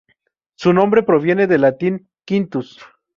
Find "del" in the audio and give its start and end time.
1.45-1.61